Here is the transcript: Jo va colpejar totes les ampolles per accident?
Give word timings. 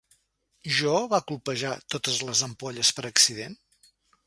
Jo 0.77 0.93
va 1.11 1.19
colpejar 1.31 1.75
totes 1.97 2.23
les 2.31 2.43
ampolles 2.49 2.93
per 3.01 3.07
accident? 3.13 3.57